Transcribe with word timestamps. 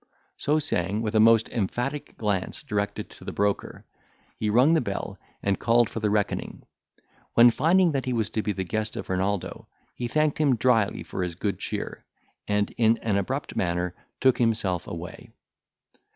So 0.35 0.57
saying, 0.57 1.03
with 1.03 1.13
a 1.13 1.19
most 1.19 1.47
emphatic 1.49 2.17
glance 2.17 2.63
directed 2.63 3.11
to 3.11 3.23
the 3.23 3.31
broker, 3.31 3.85
he 4.35 4.49
rung 4.49 4.73
the 4.73 4.81
bell, 4.81 5.19
and 5.43 5.59
called 5.59 5.91
for 5.91 5.99
the 5.99 6.09
reckoning; 6.09 6.63
when, 7.35 7.51
finding 7.51 7.91
that 7.91 8.05
he 8.05 8.13
was 8.13 8.31
to 8.31 8.41
be 8.41 8.51
the 8.51 8.63
guest 8.63 8.95
of 8.95 9.11
Renaldo, 9.11 9.67
he 9.93 10.07
thanked 10.07 10.39
him 10.39 10.55
drily 10.55 11.03
for 11.03 11.21
his 11.21 11.35
good 11.35 11.59
cheer, 11.59 12.03
and 12.47 12.71
in 12.79 12.97
an 13.03 13.15
abrupt 13.15 13.55
manner 13.55 13.93
took 14.19 14.39
himself 14.39 14.87
away. 14.87 15.29